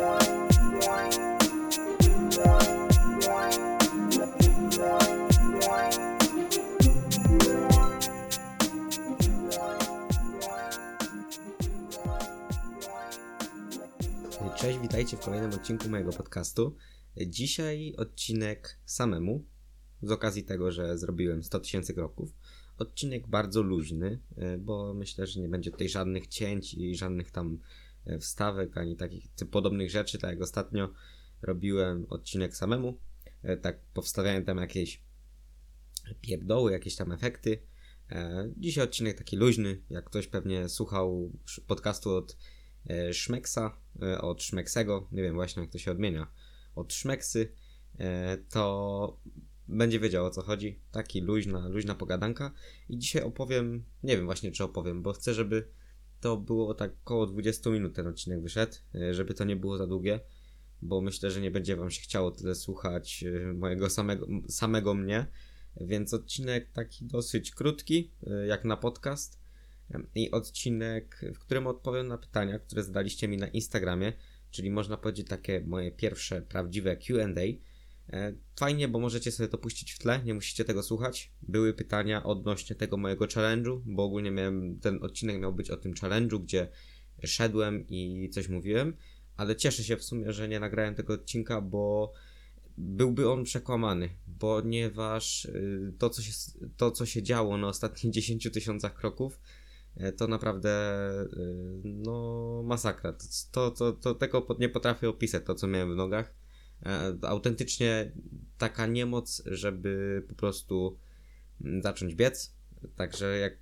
Cześć, 0.00 0.08
witajcie 14.78 15.16
w 15.16 15.20
kolejnym 15.20 15.52
odcinku 15.52 15.88
mojego 15.88 16.12
podcastu. 16.12 16.76
Dzisiaj 17.26 17.94
odcinek 17.96 18.78
samemu, 18.84 19.44
z 20.02 20.10
okazji 20.10 20.44
tego, 20.44 20.72
że 20.72 20.98
zrobiłem 20.98 21.42
100 21.42 21.60
tysięcy 21.60 21.94
kroków. 21.94 22.34
Odcinek 22.78 23.28
bardzo 23.28 23.62
luźny, 23.62 24.20
e, 24.36 24.58
bo 24.58 24.94
myślę, 24.94 25.26
że 25.26 25.40
nie 25.40 25.48
będzie 25.48 25.70
tutaj 25.70 25.88
żadnych 25.88 26.26
cięć 26.26 26.74
i 26.74 26.94
żadnych 26.94 27.30
tam 27.30 27.58
wstawek, 28.18 28.76
ani 28.76 28.96
takich 28.96 29.24
podobnych 29.50 29.90
rzeczy, 29.90 30.18
tak 30.18 30.30
jak 30.30 30.42
ostatnio 30.42 30.92
robiłem 31.42 32.06
odcinek 32.08 32.56
samemu. 32.56 32.98
E, 33.42 33.56
tak 33.56 33.80
powstawiałem 33.94 34.44
tam 34.44 34.58
jakieś 34.58 35.02
pierdoły, 36.20 36.72
jakieś 36.72 36.96
tam 36.96 37.12
efekty. 37.12 37.62
Dzisiaj 38.56 38.84
odcinek 38.84 39.18
taki 39.18 39.36
luźny, 39.36 39.82
jak 39.90 40.04
ktoś 40.04 40.26
pewnie 40.26 40.68
słuchał 40.68 41.32
podcastu 41.66 42.14
od 42.14 42.36
Szmeksa, 43.12 43.76
od 44.20 44.42
Szmeksego, 44.42 45.08
nie 45.12 45.22
wiem 45.22 45.34
właśnie 45.34 45.62
jak 45.62 45.72
to 45.72 45.78
się 45.78 45.90
odmienia, 45.90 46.32
od 46.74 46.92
Szmeksy, 46.92 47.52
to 48.50 49.20
będzie 49.68 50.00
wiedział 50.00 50.26
o 50.26 50.30
co 50.30 50.42
chodzi. 50.42 50.80
Taki 50.92 51.20
luźna, 51.20 51.68
luźna 51.68 51.94
pogadanka. 51.94 52.52
I 52.88 52.98
dzisiaj 52.98 53.22
opowiem, 53.22 53.84
nie 54.02 54.16
wiem 54.16 54.24
właśnie 54.24 54.52
czy 54.52 54.64
opowiem, 54.64 55.02
bo 55.02 55.12
chcę, 55.12 55.34
żeby 55.34 55.68
to 56.20 56.36
było 56.36 56.74
tak 56.74 56.92
około 57.04 57.26
20 57.26 57.70
minut 57.70 57.94
ten 57.94 58.06
odcinek 58.06 58.42
wyszedł, 58.42 58.76
e, 58.94 59.14
żeby 59.14 59.34
to 59.34 59.44
nie 59.44 59.56
było 59.56 59.76
za 59.76 59.86
długie, 59.86 60.20
bo 60.82 61.00
myślę, 61.00 61.30
że 61.30 61.40
nie 61.40 61.50
będzie 61.50 61.76
wam 61.76 61.90
się 61.90 62.00
chciało 62.00 62.30
tyle 62.30 62.54
słuchać 62.54 63.24
e, 63.24 63.52
mojego 63.52 63.90
samego, 63.90 64.26
samego 64.48 64.94
mnie. 64.94 65.26
Więc 65.80 66.14
odcinek 66.14 66.70
taki 66.72 67.04
dosyć 67.04 67.50
krótki, 67.50 68.10
e, 68.26 68.46
jak 68.46 68.64
na 68.64 68.76
podcast. 68.76 69.40
I 70.14 70.30
odcinek, 70.30 71.20
w 71.34 71.38
którym 71.38 71.66
odpowiem 71.66 72.08
na 72.08 72.18
pytania, 72.18 72.58
które 72.58 72.82
zadaliście 72.82 73.28
mi 73.28 73.36
na 73.36 73.48
Instagramie, 73.48 74.12
czyli 74.50 74.70
można 74.70 74.96
powiedzieć 74.96 75.28
takie 75.28 75.60
moje 75.66 75.92
pierwsze 75.92 76.42
prawdziwe 76.42 76.96
QA 76.96 77.26
fajnie, 78.58 78.88
bo 78.88 78.98
możecie 78.98 79.32
sobie 79.32 79.48
to 79.48 79.58
puścić 79.58 79.92
w 79.92 79.98
tle, 79.98 80.22
nie 80.24 80.34
musicie 80.34 80.64
tego 80.64 80.82
słuchać. 80.82 81.32
Były 81.42 81.74
pytania 81.74 82.22
odnośnie 82.22 82.76
tego 82.76 82.96
mojego 82.96 83.24
challenge'u, 83.24 83.80
bo 83.86 84.04
ogólnie 84.04 84.30
miałem, 84.30 84.80
ten 84.80 85.02
odcinek 85.02 85.40
miał 85.40 85.52
być 85.52 85.70
o 85.70 85.76
tym 85.76 85.94
challenge'u, 85.94 86.42
gdzie 86.42 86.68
szedłem 87.24 87.86
i 87.88 88.30
coś 88.32 88.48
mówiłem, 88.48 88.96
ale 89.36 89.56
cieszę 89.56 89.84
się 89.84 89.96
w 89.96 90.04
sumie, 90.04 90.32
że 90.32 90.48
nie 90.48 90.60
nagrałem 90.60 90.94
tego 90.94 91.12
odcinka, 91.12 91.60
bo 91.60 92.12
byłby 92.78 93.30
on 93.30 93.44
przekłamany, 93.44 94.08
ponieważ 94.38 95.44
y, 95.44 95.94
to, 95.98 96.10
co 96.10 96.22
się, 96.22 96.32
to, 96.76 96.90
co 96.90 97.06
się 97.06 97.22
działo 97.22 97.56
na 97.56 97.68
ostatnich 97.68 98.12
10 98.14 98.50
tysiącach 98.52 98.94
kroków, 98.94 99.40
e, 99.96 100.12
to 100.12 100.26
naprawdę 100.26 100.70
y, 101.22 101.80
no 101.84 102.62
masakra. 102.64 103.14
To, 103.52 103.70
to, 103.70 103.92
to, 103.92 104.14
tego 104.14 104.46
nie 104.58 104.68
potrafię 104.68 105.08
opisać, 105.08 105.42
to 105.46 105.54
co 105.54 105.66
miałem 105.66 105.92
w 105.92 105.96
nogach. 105.96 106.39
E, 106.86 107.14
autentycznie 107.22 108.12
taka 108.58 108.86
niemoc, 108.86 109.42
żeby 109.46 110.22
po 110.28 110.34
prostu 110.34 110.98
mm, 111.60 111.82
zacząć 111.82 112.14
biec. 112.14 112.54
Także 112.96 113.38
jak 113.38 113.52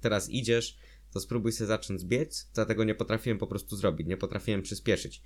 teraz 0.00 0.30
idziesz, 0.30 0.78
to 1.12 1.20
spróbuj 1.20 1.52
sobie 1.52 1.68
zacząć 1.68 2.04
biec. 2.04 2.50
Dlatego 2.54 2.84
nie 2.84 2.94
potrafiłem 2.94 3.38
po 3.38 3.46
prostu 3.46 3.76
zrobić, 3.76 4.06
nie 4.06 4.16
potrafiłem 4.16 4.62
przyspieszyć. 4.62 5.22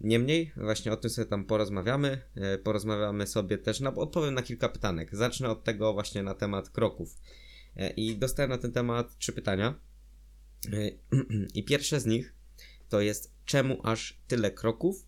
Niemniej, 0.00 0.52
właśnie 0.56 0.92
o 0.92 0.96
tym 0.96 1.10
sobie 1.10 1.26
tam 1.26 1.44
porozmawiamy. 1.44 2.22
E, 2.34 2.58
porozmawiamy 2.58 3.26
sobie 3.26 3.58
też, 3.58 3.80
no, 3.80 3.94
odpowiem 3.94 4.34
na 4.34 4.42
kilka 4.42 4.68
pytanek. 4.68 5.16
Zacznę 5.16 5.50
od 5.50 5.64
tego 5.64 5.92
właśnie 5.92 6.22
na 6.22 6.34
temat 6.34 6.70
kroków. 6.70 7.16
E, 7.76 7.90
I 7.90 8.16
dostałem 8.16 8.50
na 8.50 8.58
ten 8.58 8.72
temat 8.72 9.18
trzy 9.18 9.32
pytania. 9.32 9.74
I 11.54 11.64
pierwsze 11.64 12.00
z 12.00 12.06
nich 12.06 12.34
to 12.88 13.00
jest, 13.00 13.34
czemu 13.44 13.80
aż 13.82 14.20
tyle 14.28 14.50
kroków? 14.50 15.06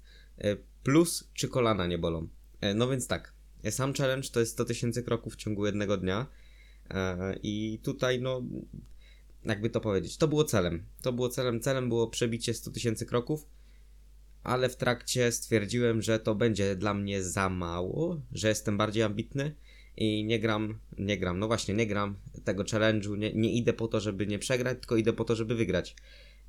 Plus, 0.86 1.30
czy 1.34 1.48
kolana 1.48 1.86
nie 1.86 1.98
bolą? 1.98 2.28
E, 2.60 2.74
no 2.74 2.88
więc 2.88 3.06
tak, 3.06 3.32
e, 3.62 3.72
sam 3.72 3.94
challenge 3.94 4.28
to 4.28 4.40
jest 4.40 4.52
100 4.52 4.64
tysięcy 4.64 5.02
kroków 5.02 5.34
w 5.34 5.36
ciągu 5.36 5.66
jednego 5.66 5.96
dnia. 5.96 6.26
E, 6.90 7.38
I 7.42 7.80
tutaj, 7.82 8.20
no, 8.20 8.42
jakby 9.44 9.70
to 9.70 9.80
powiedzieć, 9.80 10.16
to 10.16 10.28
było 10.28 10.44
celem. 10.44 10.86
To 11.02 11.12
było 11.12 11.28
celem. 11.28 11.60
Celem 11.60 11.88
było 11.88 12.08
przebicie 12.08 12.54
100 12.54 12.70
tysięcy 12.70 13.06
kroków, 13.06 13.46
ale 14.42 14.68
w 14.68 14.76
trakcie 14.76 15.32
stwierdziłem, 15.32 16.02
że 16.02 16.20
to 16.20 16.34
będzie 16.34 16.76
dla 16.76 16.94
mnie 16.94 17.22
za 17.22 17.48
mało, 17.48 18.20
że 18.32 18.48
jestem 18.48 18.78
bardziej 18.78 19.02
ambitny 19.02 19.54
i 19.96 20.24
nie 20.24 20.40
gram, 20.40 20.78
nie 20.98 21.18
gram, 21.18 21.38
no 21.38 21.46
właśnie, 21.46 21.74
nie 21.74 21.86
gram 21.86 22.16
tego 22.44 22.62
challenge'u, 22.62 23.18
nie, 23.18 23.32
nie 23.32 23.52
idę 23.52 23.72
po 23.72 23.88
to, 23.88 24.00
żeby 24.00 24.26
nie 24.26 24.38
przegrać, 24.38 24.78
tylko 24.78 24.96
idę 24.96 25.12
po 25.12 25.24
to, 25.24 25.36
żeby 25.36 25.54
wygrać. 25.54 25.96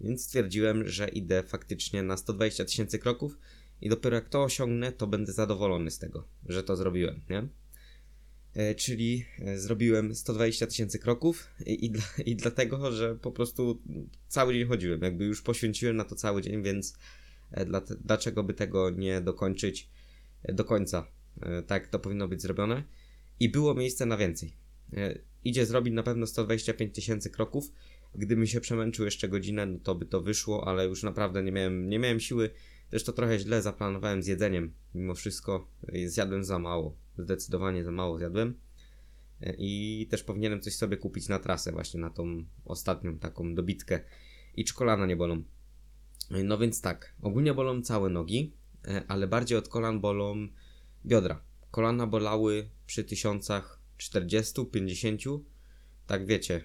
Więc 0.01 0.23
stwierdziłem, 0.23 0.87
że 0.87 1.07
idę 1.07 1.43
faktycznie 1.43 2.03
na 2.03 2.17
120 2.17 2.65
tysięcy 2.65 2.99
kroków 2.99 3.37
i 3.81 3.89
dopiero 3.89 4.15
jak 4.15 4.29
to 4.29 4.43
osiągnę, 4.43 4.91
to 4.91 5.07
będę 5.07 5.33
zadowolony 5.33 5.91
z 5.91 5.99
tego, 5.99 6.27
że 6.45 6.63
to 6.63 6.75
zrobiłem, 6.75 7.21
nie? 7.29 7.47
E, 8.57 8.75
czyli 8.75 9.25
e, 9.39 9.57
zrobiłem 9.57 10.15
120 10.15 10.67
tysięcy 10.67 10.99
kroków 10.99 11.47
i, 11.65 11.85
i, 11.85 11.91
dla, 11.91 12.03
i, 12.25 12.35
dlatego, 12.35 12.91
że 12.91 13.15
po 13.15 13.31
prostu 13.31 13.81
cały 14.27 14.53
dzień 14.53 14.67
chodziłem, 14.67 15.01
jakby 15.01 15.25
już 15.25 15.41
poświęciłem 15.41 15.95
na 15.95 16.03
to 16.03 16.15
cały 16.15 16.41
dzień, 16.41 16.63
więc 16.63 16.97
e, 17.51 17.65
dla, 17.65 17.81
dlaczego 18.05 18.43
by 18.43 18.53
tego 18.53 18.89
nie 18.89 19.21
dokończyć 19.21 19.89
do 20.53 20.63
końca, 20.63 21.07
tak 21.67 21.87
to 21.87 21.99
powinno 21.99 22.27
być 22.27 22.41
zrobione. 22.41 22.83
I 23.39 23.49
było 23.49 23.73
miejsce 23.73 24.05
na 24.05 24.17
więcej. 24.17 24.53
Idzie 25.43 25.65
zrobić 25.65 25.93
na 25.93 26.03
pewno 26.03 26.27
125 26.27 26.95
tysięcy 26.95 27.29
kroków, 27.29 27.71
gdybym 28.15 28.47
się 28.47 28.61
przemęczył 28.61 29.05
jeszcze 29.05 29.29
godzinę, 29.29 29.65
no 29.65 29.79
to 29.79 29.95
by 29.95 30.05
to 30.05 30.21
wyszło, 30.21 30.67
ale 30.67 30.85
już 30.85 31.03
naprawdę 31.03 31.43
nie 31.43 31.51
miałem, 31.51 31.89
nie 31.89 31.99
miałem 31.99 32.19
siły 32.19 32.49
to 33.05 33.13
trochę 33.13 33.39
źle 33.39 33.61
zaplanowałem 33.61 34.23
z 34.23 34.27
jedzeniem. 34.27 34.73
Mimo 34.95 35.15
wszystko 35.15 35.67
zjadłem 36.05 36.43
za 36.43 36.59
mało. 36.59 36.97
Zdecydowanie 37.17 37.83
za 37.83 37.91
mało 37.91 38.17
zjadłem. 38.17 38.59
E, 39.41 39.55
I 39.57 40.07
też 40.11 40.23
powinienem 40.23 40.61
coś 40.61 40.75
sobie 40.75 40.97
kupić 40.97 41.27
na 41.27 41.39
trasę, 41.39 41.71
właśnie 41.71 41.99
na 41.99 42.09
tą 42.09 42.45
ostatnią 42.65 43.19
taką 43.19 43.55
dobitkę. 43.55 43.99
I 44.55 44.65
czy 44.65 44.73
kolana 44.73 45.05
nie 45.05 45.15
bolą. 45.15 45.43
E, 46.31 46.43
no 46.43 46.57
więc 46.57 46.81
tak, 46.81 47.15
ogólnie 47.21 47.53
bolą 47.53 47.81
całe 47.81 48.09
nogi, 48.09 48.53
ale 49.07 49.27
bardziej 49.27 49.57
od 49.57 49.67
kolan 49.67 49.99
bolą 49.99 50.47
biodra. 51.05 51.41
Kolana 51.71 52.07
bolały 52.07 52.69
przy 52.85 53.03
tysiącach 53.03 53.81
40, 53.97 54.65
50, 54.65 55.21
tak 56.07 56.25
wiecie, 56.25 56.61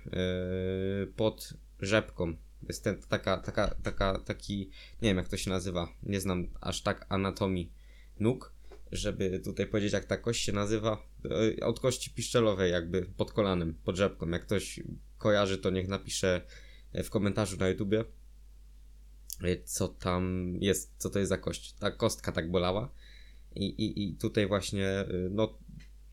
pod 1.16 1.54
rzepką 1.80 2.36
jest 2.68 2.84
ten, 2.84 3.02
taka, 3.08 3.36
taka, 3.36 3.74
taka, 3.82 4.18
taki, 4.18 4.70
nie 5.02 5.08
wiem 5.08 5.16
jak 5.16 5.28
to 5.28 5.36
się 5.36 5.50
nazywa, 5.50 5.88
nie 6.02 6.20
znam 6.20 6.48
aż 6.60 6.82
tak 6.82 7.06
anatomii 7.08 7.72
nóg, 8.20 8.52
żeby 8.92 9.40
tutaj 9.44 9.66
powiedzieć 9.66 9.92
jak 9.92 10.04
ta 10.04 10.16
kość 10.16 10.44
się 10.44 10.52
nazywa, 10.52 11.08
e, 11.60 11.66
od 11.66 11.80
kości 11.80 12.10
piszczelowej 12.10 12.72
jakby 12.72 13.02
pod 13.16 13.32
kolanem, 13.32 13.74
pod 13.84 13.96
rzepką. 13.96 14.28
Jak 14.28 14.46
ktoś 14.46 14.80
kojarzy, 15.18 15.58
to 15.58 15.70
niech 15.70 15.88
napisze 15.88 16.40
w 16.94 17.10
komentarzu 17.10 17.56
na 17.56 17.68
YouTubie, 17.68 18.04
e, 19.44 19.62
co 19.64 19.88
tam 19.88 20.54
jest, 20.60 20.94
co 20.98 21.10
to 21.10 21.18
jest 21.18 21.28
za 21.28 21.38
kość. 21.38 21.72
Ta 21.72 21.90
kostka 21.90 22.32
tak 22.32 22.50
bolała 22.50 22.92
i, 23.54 23.64
i, 23.64 24.02
i 24.02 24.16
tutaj 24.16 24.46
właśnie, 24.46 24.88
e, 24.88 25.06
no 25.30 25.58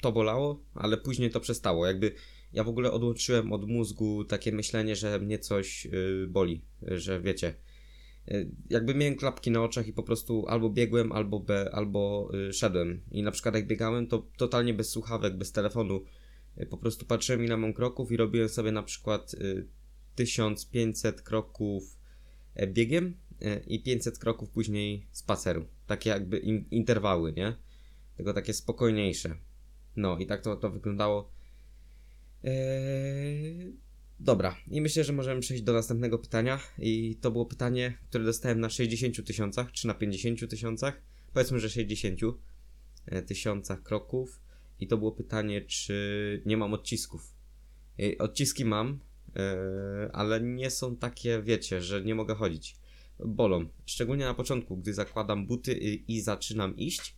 to 0.02 0.12
bolało, 0.12 0.64
ale 0.76 0.98
później 0.98 1.30
to 1.30 1.40
przestało. 1.40 1.88
Jakby 1.88 2.14
ja 2.54 2.64
w 2.64 2.70
ogóle 2.70 2.92
odłączyłem 2.92 3.54
od 3.54 3.68
mózgu 3.68 4.24
takie 4.26 4.52
myślenie, 4.52 4.96
że 4.96 5.20
mnie 5.20 5.40
coś 5.40 5.86
yy, 5.86 6.28
boli, 6.30 6.62
że 6.82 7.22
wiecie. 7.22 7.54
Yy, 8.28 8.52
jakby 8.70 8.96
miałem 8.96 9.16
klapki 9.16 9.52
na 9.52 9.64
oczach 9.64 9.88
i 9.88 9.94
po 9.94 10.04
prostu 10.04 10.46
albo 10.47 10.70
biegłem, 10.70 11.12
albo, 11.12 11.40
be, 11.40 11.70
albo 11.73 12.32
szedłem. 12.52 13.02
I 13.12 13.23
na 13.23 13.32
przykład 13.32 13.56
jak 13.56 13.68
biegałem, 13.68 14.08
to 14.08 14.28
totalnie 14.38 14.73
bez 14.73 14.90
słuchawek, 14.90 15.38
bez 15.38 15.52
telefonu. 15.52 16.02
Y, 16.62 16.66
po 16.66 16.78
prostu 16.78 17.06
patrzyłem 17.06 17.44
ile 17.44 17.58
mam 17.58 17.73
kroków 17.73 18.12
i 18.12 18.18
robiłem 18.18 18.50
sobie 18.50 18.72
na 18.72 18.84
przykład 18.84 19.35
1500 20.16 21.20
y, 21.20 21.23
kroków 21.23 21.97
e, 22.56 22.68
biegiem 22.68 23.18
y, 23.41 23.64
i 23.68 23.84
500 23.84 24.20
kroków 24.20 24.50
później 24.50 25.08
spaceru. 25.12 25.66
Takie 25.88 26.09
jakby 26.09 26.40
interwały, 26.72 27.34
nie? 27.34 27.56
Tylko 28.18 28.34
takie 28.34 28.53
spokojniejsze. 28.53 29.35
No 29.96 30.18
i 30.18 30.26
tak 30.26 30.41
to, 30.41 30.56
to 30.56 30.70
wyglądało. 30.70 31.32
Eee, 32.44 33.74
dobra, 34.20 34.56
i 34.68 34.82
myślę, 34.82 35.03
że 35.03 35.14
możemy 35.14 35.41
przejść 35.41 35.64
do 35.64 35.74
następnego 35.74 36.20
pytania. 36.20 36.59
I 36.78 37.16
to 37.22 37.32
było 37.32 37.46
pytanie, 37.46 37.97
które 38.09 38.24
dostałem 38.24 38.59
na 38.59 38.70
60 38.70 39.26
tysiącach, 39.26 39.72
czy 39.72 39.88
na 39.88 39.94
50 39.94 40.50
tysiącach. 40.50 41.02
Powiedzmy, 41.34 41.59
że 41.59 41.70
60 41.70 42.20
e, 43.06 43.22
tysiącach 43.22 43.84
kroków. 43.84 44.41
I 44.80 44.88
to 44.88 44.97
było 44.97 45.12
pytanie, 45.12 45.62
czy 45.62 46.41
nie 46.46 46.58
mam 46.58 46.74
odcisków. 46.74 47.36
I 47.97 48.18
odciski 48.18 48.66
mam, 48.66 49.00
e, 49.35 50.09
ale 50.14 50.42
nie 50.42 50.70
są 50.70 50.96
takie, 50.96 51.42
wiecie, 51.42 51.82
że 51.82 52.03
nie 52.03 52.16
mogę 52.16 52.35
chodzić. 52.35 52.78
bolą. 53.26 53.66
Szczególnie 53.85 54.26
na 54.26 54.34
początku, 54.34 54.78
gdy 54.78 54.94
zakładam 54.94 55.47
buty 55.47 55.74
i, 55.74 56.16
i 56.16 56.22
zaczynam 56.22 56.78
iść, 56.78 57.16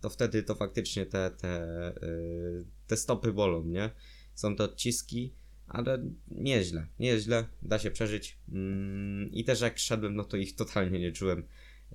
to 0.00 0.10
wtedy 0.10 0.42
to 0.42 0.54
faktycznie 0.54 1.06
te, 1.06 1.30
te, 1.30 1.94
yy, 2.02 2.64
te 2.86 2.96
stopy 2.96 3.32
bolą, 3.32 3.64
nie? 3.64 3.90
Są 4.34 4.56
to 4.56 4.64
odciski, 4.64 5.34
ale 5.66 6.04
nieźle, 6.28 6.86
nieźle, 6.98 7.46
da 7.62 7.78
się 7.78 7.90
przeżyć. 7.90 8.38
Yy, 8.48 9.28
I 9.32 9.44
też 9.44 9.60
jak 9.60 9.78
szedłem, 9.78 10.14
no 10.14 10.24
to 10.24 10.36
ich 10.36 10.56
totalnie 10.56 10.98
nie 10.98 11.12
czułem, 11.12 11.46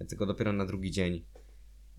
tylko 0.10 0.26
dopiero 0.26 0.54
na 0.54 0.66
drugi 0.66 0.92
dzień. 0.92 1.26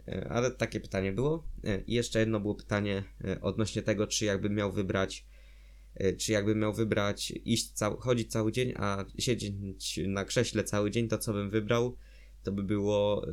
Yy, 0.06 0.28
ale 0.28 0.50
takie 0.50 0.80
pytanie 0.80 1.12
było. 1.12 1.48
Yy, 1.62 1.84
I 1.86 1.94
jeszcze 1.94 2.20
jedno 2.20 2.40
było 2.40 2.54
pytanie 2.54 3.04
odnośnie 3.40 3.82
tego, 3.82 4.06
czy 4.06 4.24
jakbym 4.24 4.54
miał 4.54 4.72
wybrać 4.72 5.26
E, 5.98 6.12
czy 6.12 6.32
jakbym 6.32 6.58
miał 6.58 6.74
wybrać 6.74 7.32
iść 7.44 7.72
chodzić 8.00 8.32
cały 8.32 8.52
dzień, 8.52 8.72
a 8.76 9.04
siedzieć 9.18 10.00
na 10.06 10.24
krześle 10.24 10.64
cały 10.64 10.90
dzień, 10.90 11.08
to 11.08 11.18
co 11.18 11.32
bym 11.32 11.50
wybrał, 11.50 11.96
to 12.42 12.52
by 12.52 12.62
było 12.62 13.26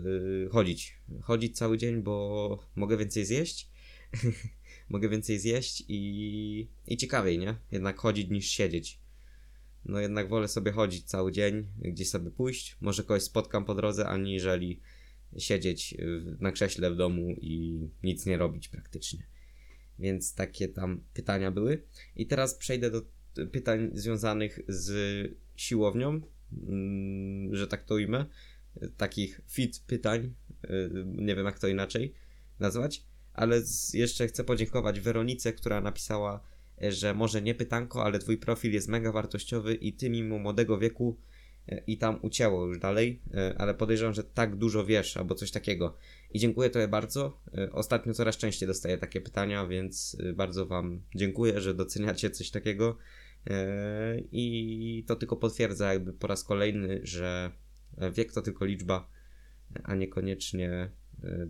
chodzić. 0.52 0.98
Chodzić 1.22 1.58
cały 1.58 1.78
dzień, 1.78 2.04
bo 2.04 2.60
mogę 2.76 2.98
więcej 2.98 3.26
zjeść. 3.26 3.70
mogę 4.90 5.10
więcej 5.10 5.40
zjeść 5.40 5.84
i, 5.88 6.68
i 6.88 6.98
ciekawiej, 6.98 7.40
nie? 7.40 7.56
Jednak 7.72 7.98
chodzić 7.98 8.30
niż 8.30 8.48
siedzieć. 8.48 9.00
No 9.86 10.00
jednak 10.00 10.30
wolę 10.30 10.48
sobie 10.48 10.72
chodzić 10.72 11.04
cały 11.04 11.32
dzień, 11.32 11.68
gdzieś 11.78 12.10
sobie 12.10 12.32
pójść. 12.32 12.78
Może 12.82 13.04
kogoś 13.04 13.24
spotkam 13.24 13.66
po 13.66 13.76
drodze, 13.76 14.08
aniżeli 14.08 14.80
siedzieć 15.38 15.96
na 16.40 16.52
krześle 16.52 16.92
w 16.92 16.96
domu 16.96 17.36
i 17.42 17.80
nic 18.04 18.26
nie 18.26 18.38
robić 18.38 18.68
praktycznie. 18.68 19.28
Więc 20.00 20.36
takie 20.36 20.68
tam 20.68 21.04
pytania 21.14 21.52
były. 21.52 21.84
I 22.16 22.28
teraz 22.28 22.56
przejdę 22.56 22.92
do 22.92 23.02
pytań 23.52 23.90
związanych 23.94 24.60
z 24.68 24.92
siłownią, 25.56 26.22
mm, 26.68 27.56
że 27.56 27.68
tak 27.68 27.84
to 27.84 27.96
ujmę. 27.96 28.26
Takich 28.98 29.42
fit 29.48 29.84
pytań, 29.88 30.34
y, 30.66 30.90
nie 31.06 31.36
wiem 31.36 31.46
jak 31.46 31.60
to 31.60 31.68
inaczej 31.68 32.14
nazwać, 32.60 33.04
ale 33.36 33.62
jeszcze 33.94 34.28
chcę 34.28 34.44
podziękować 34.44 35.00
Weronice, 35.00 35.54
która 35.54 35.82
napisała, 35.82 36.40
że 36.82 37.14
może 37.14 37.42
nie 37.42 37.56
pytanko, 37.56 38.04
ale 38.04 38.20
twój 38.20 38.38
profil 38.38 38.74
jest 38.74 38.88
mega 38.88 39.12
wartościowy 39.12 39.76
i 39.76 39.94
ty 39.94 40.10
mimo 40.10 40.40
młodego 40.40 40.78
wieku 40.78 41.18
E, 41.68 41.82
i 41.88 41.98
tam 41.98 42.20
ucięło 42.22 42.66
już 42.66 42.80
dalej, 42.80 43.22
e, 43.34 43.56
ale 43.58 43.74
podejrzewam, 43.74 44.14
że 44.14 44.24
tak 44.24 44.56
dużo 44.56 44.86
wiesz 44.86 45.18
albo 45.18 45.36
coś 45.36 45.52
takiego. 45.52 45.98
I 46.34 46.40
dziękuję 46.40 46.70
Tobie 46.70 46.88
bardzo. 46.88 47.42
E, 47.58 47.72
ostatnio 47.72 48.14
coraz 48.14 48.38
częściej 48.38 48.68
dostaję 48.68 48.98
takie 48.98 49.22
pytania, 49.22 49.68
więc 49.68 50.18
bardzo 50.36 50.66
Wam 50.66 51.02
dziękuję, 51.16 51.62
że 51.62 51.74
doceniacie 51.74 52.30
coś 52.30 52.52
takiego. 52.52 52.98
I 54.32 55.04
to 55.08 55.16
tylko 55.16 55.36
potwierdza 55.36 55.94
jakby 55.94 56.14
po 56.14 56.28
raz 56.28 56.44
kolejny, 56.44 57.00
że 57.04 57.52
wiek 58.14 58.34
to 58.34 58.42
tylko 58.42 58.66
liczba, 58.66 59.10
a 59.84 59.96
niekoniecznie 59.96 60.92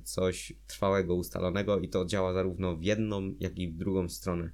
coś 0.03 0.53
trwałego, 0.67 1.15
ustalonego 1.15 1.79
i 1.79 1.89
to 1.89 2.05
działa 2.05 2.33
zarówno 2.33 2.77
w 2.77 2.83
jedną, 2.83 3.35
jak 3.39 3.59
i 3.59 3.67
w 3.67 3.77
drugą 3.77 4.09
stronę. 4.09 4.51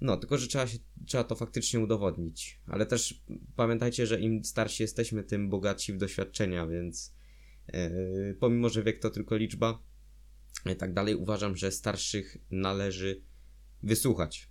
No, 0.00 0.16
tylko 0.16 0.38
że 0.38 0.46
trzeba, 0.46 0.66
się, 0.66 0.78
trzeba 1.06 1.24
to 1.24 1.34
faktycznie 1.34 1.80
udowodnić. 1.80 2.60
Ale 2.66 2.86
też 2.86 3.22
pamiętajcie, 3.56 4.06
że 4.06 4.20
im 4.20 4.44
starsi 4.44 4.82
jesteśmy, 4.82 5.22
tym 5.22 5.48
bogatsi 5.48 5.92
w 5.92 5.96
doświadczenia, 5.96 6.66
więc 6.66 7.14
yy, 7.72 8.36
pomimo, 8.40 8.68
że 8.68 8.82
wiek 8.82 8.98
to 8.98 9.10
tylko 9.10 9.36
liczba 9.36 9.82
i 10.72 10.76
tak 10.76 10.94
dalej, 10.94 11.14
uważam, 11.14 11.56
że 11.56 11.72
starszych 11.72 12.36
należy 12.50 13.22
wysłuchać. 13.82 14.50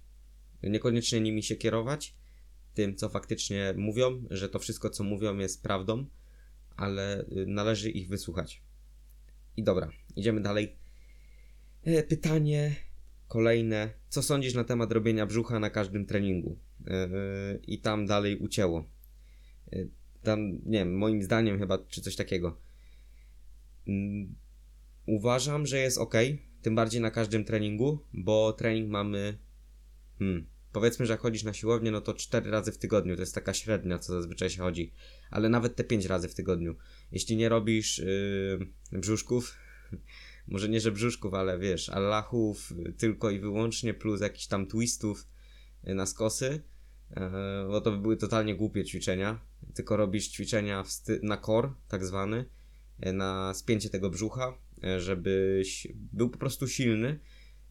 Niekoniecznie 0.63 1.21
nimi 1.21 1.43
się 1.43 1.55
kierować, 1.55 2.15
tym 2.73 2.95
co 2.95 3.09
faktycznie 3.09 3.73
mówią, 3.77 4.23
że 4.29 4.49
to 4.49 4.59
wszystko 4.59 4.89
co 4.89 5.03
mówią 5.03 5.37
jest 5.37 5.63
prawdą, 5.63 6.05
ale 6.75 7.25
należy 7.47 7.89
ich 7.89 8.09
wysłuchać. 8.09 8.63
I 9.57 9.63
dobra, 9.63 9.89
idziemy 10.15 10.41
dalej. 10.41 10.75
E, 11.83 12.03
pytanie 12.03 12.75
Kolejne, 13.27 13.89
co 14.09 14.23
sądzisz 14.23 14.53
na 14.53 14.63
temat 14.63 14.91
robienia 14.91 15.25
brzucha 15.25 15.59
na 15.59 15.69
każdym 15.69 16.05
treningu? 16.05 16.57
Yy, 16.85 17.59
I 17.67 17.79
tam 17.79 18.05
dalej 18.05 18.37
ucięło. 18.37 18.89
Tam, 20.23 20.51
nie 20.65 20.79
wiem, 20.79 20.97
moim 20.97 21.23
zdaniem 21.23 21.59
chyba, 21.59 21.77
czy 21.77 22.01
coś 22.01 22.15
takiego. 22.15 22.57
Yy, 23.87 23.93
uważam, 25.05 25.65
że 25.65 25.77
jest 25.77 25.97
ok, 25.97 26.13
tym 26.61 26.75
bardziej 26.75 27.01
na 27.01 27.11
każdym 27.11 27.45
treningu, 27.45 27.99
bo 28.13 28.53
trening 28.53 28.89
mamy. 28.89 29.37
Hmm, 30.19 30.47
powiedzmy, 30.71 31.05
że 31.05 31.17
chodzisz 31.17 31.43
na 31.43 31.53
siłownię, 31.53 31.91
no 31.91 32.01
to 32.01 32.13
4 32.13 32.51
razy 32.51 32.71
w 32.71 32.77
tygodniu, 32.77 33.15
to 33.15 33.21
jest 33.21 33.35
taka 33.35 33.53
średnia, 33.53 33.99
co 33.99 34.13
zazwyczaj 34.13 34.49
się 34.49 34.61
chodzi, 34.61 34.93
ale 35.31 35.49
nawet 35.49 35.75
te 35.75 35.83
5 35.83 36.05
razy 36.05 36.27
w 36.27 36.35
tygodniu. 36.35 36.75
Jeśli 37.11 37.35
nie 37.37 37.49
robisz 37.49 37.97
yy, 37.97 38.99
brzuszków, 38.99 39.55
może 40.47 40.69
nie 40.69 40.79
że 40.79 40.91
brzuszków, 40.91 41.33
ale 41.33 41.59
wiesz, 41.59 41.89
Allahów 41.89 42.73
tylko 42.97 43.29
i 43.29 43.39
wyłącznie 43.39 43.93
plus 43.93 44.21
jakichś 44.21 44.47
tam 44.47 44.67
twistów 44.67 45.27
y, 45.87 45.95
na 45.95 46.05
skosy, 46.05 46.61
e, 47.11 47.65
bo 47.67 47.81
to 47.81 47.91
by 47.91 47.97
były 47.97 48.17
totalnie 48.17 48.55
głupie 48.55 48.85
ćwiczenia, 48.85 49.39
tylko 49.73 49.97
robisz 49.97 50.27
ćwiczenia 50.27 50.83
na 51.23 51.37
core, 51.37 51.73
tak 51.87 52.05
zwany, 52.05 52.45
e, 52.99 53.13
na 53.13 53.53
spięcie 53.53 53.89
tego 53.89 54.09
brzucha, 54.09 54.57
e, 54.83 54.99
żebyś 54.99 55.87
był 55.95 56.29
po 56.29 56.37
prostu 56.37 56.67
silny 56.67 57.19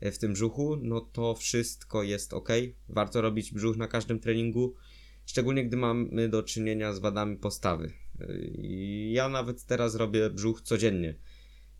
w 0.00 0.18
tym 0.18 0.32
brzuchu, 0.32 0.76
no 0.76 1.00
to 1.00 1.34
wszystko 1.34 2.02
jest 2.02 2.34
ok. 2.34 2.48
Warto 2.88 3.20
robić 3.20 3.52
brzuch 3.52 3.76
na 3.76 3.88
każdym 3.88 4.20
treningu, 4.20 4.74
szczególnie 5.26 5.64
gdy 5.64 5.76
mamy 5.76 6.28
do 6.28 6.42
czynienia 6.42 6.92
z 6.92 6.98
wadami 6.98 7.36
postawy. 7.36 7.92
Ja 9.10 9.28
nawet 9.28 9.64
teraz 9.64 9.94
robię 9.94 10.30
brzuch 10.30 10.60
codziennie 10.60 11.18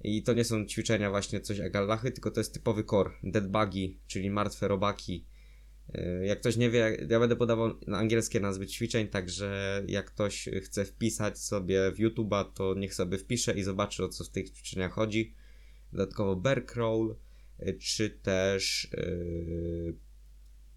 i 0.04 0.22
to 0.22 0.34
nie 0.34 0.44
są 0.44 0.66
ćwiczenia 0.66 1.10
właśnie 1.10 1.40
coś 1.40 1.58
jak 1.58 1.76
Allachy, 1.76 2.10
tylko 2.10 2.30
to 2.30 2.40
jest 2.40 2.54
typowy 2.54 2.84
core, 2.84 3.10
dead 3.22 3.46
buggy, 3.50 3.98
czyli 4.06 4.30
martwe 4.30 4.68
robaki. 4.68 5.26
E, 5.94 6.26
jak 6.26 6.40
ktoś 6.40 6.56
nie 6.56 6.70
wie, 6.70 7.06
ja 7.10 7.20
będę 7.20 7.36
podawał 7.36 7.74
angielskie 7.92 8.40
nazwy 8.40 8.66
ćwiczeń, 8.66 9.08
także 9.08 9.82
jak 9.88 10.06
ktoś 10.06 10.48
chce 10.62 10.84
wpisać 10.84 11.38
sobie 11.38 11.92
w 11.92 11.98
YouTube'a, 11.98 12.44
to 12.54 12.74
niech 12.74 12.94
sobie 12.94 13.18
wpisze 13.18 13.52
i 13.58 13.62
zobaczy 13.62 14.04
o 14.04 14.08
co 14.08 14.24
w 14.24 14.28
tych 14.28 14.50
ćwiczeniach 14.50 14.92
chodzi. 14.92 15.34
Dodatkowo 15.92 16.36
bear 16.36 16.66
crawl, 16.66 17.10
e, 17.10 17.16
czy 17.80 18.10
też 18.10 18.88
yy, 18.92 19.94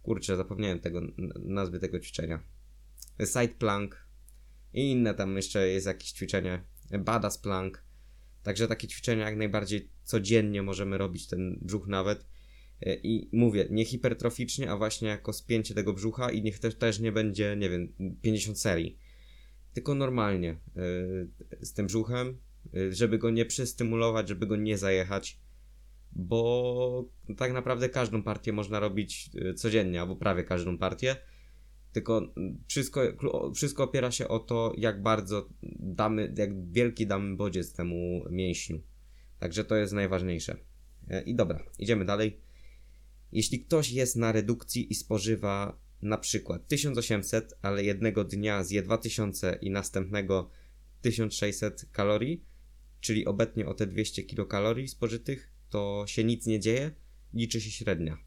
kurczę, 0.03 0.37
zapomniałem 0.37 0.79
tego 0.79 1.01
nazwy 1.39 1.79
tego 1.79 1.99
ćwiczenia. 1.99 2.43
Side 3.19 3.55
plank 3.59 4.07
i 4.73 4.91
inne 4.91 5.13
tam 5.13 5.35
jeszcze 5.35 5.67
jest 5.67 5.87
jakieś 5.87 6.11
ćwiczenie. 6.11 6.63
Badass 6.99 7.37
plank 7.37 7.89
Także 8.43 8.67
takie 8.67 8.87
ćwiczenia 8.87 9.25
jak 9.25 9.37
najbardziej 9.37 9.89
codziennie 10.03 10.61
możemy 10.61 10.97
robić, 10.97 11.27
ten 11.27 11.59
brzuch 11.61 11.87
nawet. 11.87 12.25
E, 12.81 12.95
I 12.95 13.29
mówię, 13.31 13.67
nie 13.71 13.85
hipertroficznie, 13.85 14.71
a 14.71 14.77
właśnie 14.77 15.07
jako 15.07 15.33
spięcie 15.33 15.75
tego 15.75 15.93
brzucha 15.93 16.31
i 16.31 16.41
niech 16.41 16.59
też, 16.59 16.75
też 16.75 16.99
nie 16.99 17.11
będzie, 17.11 17.55
nie 17.57 17.69
wiem, 17.69 17.93
50 18.21 18.59
serii. 18.59 18.97
Tylko 19.73 19.95
normalnie 19.95 20.57
z 21.61 21.73
tym 21.73 21.85
brzuchem, 21.87 22.37
żeby 22.89 23.17
go 23.17 23.29
nie 23.29 23.45
przystymulować, 23.45 24.29
żeby 24.29 24.47
go 24.47 24.55
nie 24.55 24.77
zajechać, 24.77 25.39
bo 26.11 27.09
tak 27.37 27.53
naprawdę 27.53 27.89
każdą 27.89 28.23
partię 28.23 28.53
można 28.53 28.79
robić 28.79 29.29
codziennie, 29.55 30.01
albo 30.01 30.15
prawie 30.15 30.43
każdą 30.43 30.77
partię. 30.77 31.15
Tylko 31.91 32.33
wszystko, 32.67 33.01
wszystko 33.55 33.83
opiera 33.83 34.11
się 34.11 34.27
o 34.27 34.39
to, 34.39 34.73
jak 34.77 35.01
bardzo 35.01 35.49
damy, 35.79 36.33
jak 36.37 36.71
wielki 36.71 37.07
damy 37.07 37.35
bodziec 37.35 37.73
temu 37.73 38.23
mięśniu. 38.29 38.81
Także 39.39 39.63
to 39.63 39.75
jest 39.75 39.93
najważniejsze. 39.93 40.57
E, 41.09 41.21
I 41.21 41.35
dobra, 41.35 41.63
idziemy 41.79 42.05
dalej. 42.05 42.41
Jeśli 43.31 43.59
ktoś 43.59 43.91
jest 43.91 44.15
na 44.15 44.31
redukcji 44.31 44.91
i 44.91 44.95
spożywa 44.95 45.79
na 46.01 46.17
przykład 46.17 46.67
1800, 46.67 47.53
ale 47.61 47.83
jednego 47.83 48.23
dnia 48.23 48.63
zje 48.63 48.81
2000 48.81 49.57
i 49.61 49.69
następnego 49.71 50.49
1600 51.01 51.85
kalorii, 51.91 52.43
czyli 52.99 53.25
obecnie 53.25 53.65
o 53.65 53.73
te 53.73 53.87
200 53.87 54.23
kilokalorii 54.23 54.87
spożytych, 54.87 55.51
to 55.69 56.03
się 56.07 56.23
nic 56.23 56.45
nie 56.45 56.59
dzieje, 56.59 56.91
liczy 57.33 57.61
się 57.61 57.71
średnia. 57.71 58.17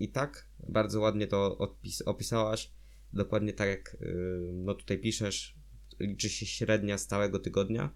I 0.00 0.08
tak, 0.08 0.48
bardzo 0.68 1.00
ładnie 1.00 1.26
to 1.26 1.56
odpis- 1.60 2.02
opisałaś 2.06 2.70
dokładnie 3.12 3.52
tak 3.52 3.68
jak 3.68 3.94
y, 4.02 4.50
no 4.52 4.74
tutaj 4.74 4.98
piszesz, 4.98 5.54
liczy 6.00 6.28
się 6.28 6.46
średnia 6.46 6.98
stałego 6.98 7.38
tygodnia, 7.38 7.90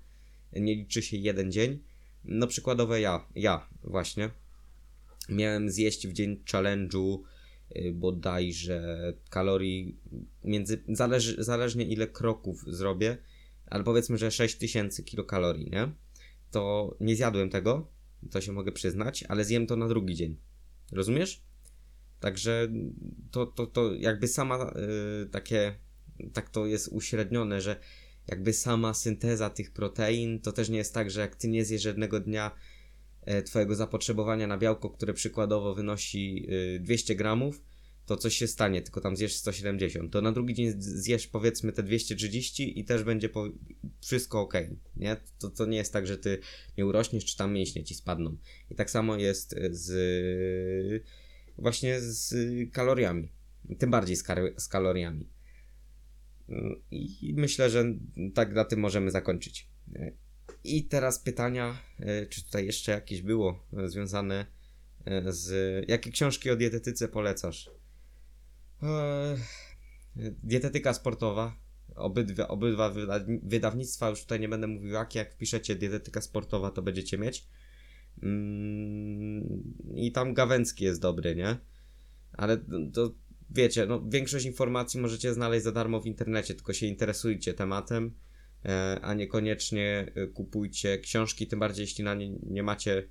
nie 0.53 0.75
liczy 0.75 1.03
się 1.03 1.17
jeden 1.17 1.53
dzień. 1.53 1.83
No 2.25 2.47
przykładowe 2.47 3.01
ja, 3.01 3.29
ja 3.35 3.69
właśnie 3.85 4.31
miałem 5.29 5.71
zjeść 5.71 6.07
w 6.07 6.13
dzień 6.13 6.43
challenge'u 6.53 7.19
y, 7.77 7.93
bodajże 7.93 9.13
kalorii 9.31 9.99
między, 10.45 10.85
zależnie 11.39 11.85
ile 11.85 12.07
kroków 12.07 12.65
zrobię, 12.67 13.17
ale 13.67 13.85
powiedzmy, 13.85 14.19
że 14.19 14.31
6000 14.31 15.03
kilokalorii, 15.03 15.71
nie? 15.71 15.93
To 16.51 16.97
nie 17.01 17.17
zjadłem 17.17 17.51
tego, 17.51 17.93
to 18.31 18.41
się 18.41 18.53
mogę 18.53 18.73
przyznać, 18.73 19.25
ale 19.29 19.45
zjem 19.45 19.67
to 19.67 19.77
na 19.77 19.89
drugi 19.89 20.15
dzień. 20.15 20.37
Rozumiesz? 20.93 21.43
Także 22.21 22.69
to, 23.31 23.47
to, 23.47 23.67
to 23.67 23.95
jakby 23.95 24.29
sama 24.29 24.75
y, 25.25 25.31
takie, 25.31 25.75
tak 26.33 26.51
to 26.51 26.67
jest 26.67 26.89
uśrednione, 26.89 27.61
że 27.61 27.81
jakby 28.29 28.53
sama 28.53 28.95
synteza 28.95 29.51
tych 29.51 29.73
protein, 29.73 30.41
to 30.41 30.53
też 30.53 30.69
nie 30.69 30.79
jest 30.79 30.95
tak, 30.95 31.11
że 31.11 31.21
jak 31.21 31.37
ty 31.37 31.49
nie 31.49 31.65
zjesz 31.65 31.85
jednego 31.85 32.21
dnia 32.21 32.51
e, 33.23 33.43
twojego 33.43 33.75
zapotrzebowania 33.75 34.47
na 34.47 34.59
białko, 34.59 34.91
które 34.91 35.15
przykładowo 35.15 35.75
wynosi 35.75 36.49
200 36.81 37.15
gramów, 37.15 37.63
to 38.07 38.17
coś 38.17 38.37
się 38.37 38.47
stanie, 38.47 38.83
tylko 38.83 39.01
tam 39.01 39.17
zjesz 39.17 39.35
170. 39.37 40.13
To 40.13 40.21
na 40.21 40.33
drugi 40.33 40.55
dzień 40.55 40.73
zjesz 40.79 41.27
powiedzmy 41.27 41.73
te 41.73 41.83
230 41.83 42.81
i 42.81 42.85
też 42.85 43.03
będzie 43.03 43.29
po... 43.29 43.49
wszystko 44.01 44.41
ok, 44.41 44.55
nie? 44.97 45.17
To, 45.39 45.51
to 45.51 45.67
nie 45.67 45.77
jest 45.77 45.93
tak, 45.93 46.07
że 46.07 46.19
ty 46.19 46.39
nie 46.79 46.87
urośniesz, 46.87 47.25
czy 47.25 47.37
tam 47.37 47.53
mięśnie 47.53 47.85
ci 47.85 47.95
spadną. 47.95 48.37
I 48.71 48.75
tak 48.75 48.91
samo 48.91 49.17
jest 49.17 49.55
z 49.71 51.05
właśnie 51.59 52.01
z 52.01 52.35
kaloriami. 52.73 53.33
Tym 53.79 53.91
bardziej 53.91 54.17
z, 54.17 54.25
z 54.57 54.69
kaloriami. 54.69 55.29
I 56.91 57.35
myślę, 57.37 57.71
że 57.71 57.85
tak 58.35 58.55
na 58.55 58.65
tym 58.65 58.81
możemy 58.81 59.11
zakończyć. 59.11 59.69
I 60.65 60.85
teraz 60.85 61.19
pytania, 61.19 61.79
czy 62.29 62.45
tutaj 62.45 62.67
jeszcze 62.67 62.93
jakieś 62.93 63.23
było 63.23 63.67
związane 63.87 64.47
z. 65.29 65.51
Jakie 65.89 66.11
książki 66.11 66.51
o 66.51 66.57
dietetyce 66.57 67.09
polecasz? 67.09 67.71
Eee, 68.83 69.39
dietetyka 70.43 70.95
sportowa. 70.95 71.57
Obydwa, 71.97 72.49
obydwa 72.49 72.95
wydawnictwa, 73.43 74.11
już 74.11 74.21
tutaj 74.21 74.41
nie 74.41 74.49
będę 74.49 74.67
mówił 74.67 74.91
jakie, 74.91 75.19
jak 75.19 75.33
wpiszecie 75.33 75.75
dietetyka 75.75 76.21
sportowa, 76.21 76.71
to 76.71 76.83
będziecie 76.83 77.19
mieć. 77.19 77.47
Mm, 78.23 79.75
I 79.95 80.13
tam 80.13 80.35
Gawęcki 80.35 80.85
jest 80.85 81.01
dobry, 81.01 81.37
nie? 81.37 81.57
Ale 82.33 82.59
to 82.93 83.15
wiecie, 83.51 83.87
no, 83.87 84.03
większość 84.09 84.47
informacji 84.47 85.01
możecie 85.01 85.35
znaleźć 85.35 85.65
za 85.65 85.73
darmo 85.73 86.01
w 86.01 86.07
internecie, 86.07 86.55
tylko 86.55 86.73
się 86.73 86.87
interesujcie 86.87 87.55
tematem, 87.55 88.15
e, 88.65 88.99
a 89.03 89.15
niekoniecznie 89.15 90.13
e, 90.15 90.27
kupujcie 90.27 90.99
książki, 90.99 91.47
tym 91.47 91.59
bardziej 91.59 91.83
jeśli 91.83 92.05
na 92.05 92.15
nie 92.15 92.31
nie 92.31 92.63
macie 92.63 93.09